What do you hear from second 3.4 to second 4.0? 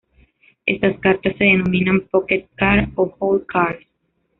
cards".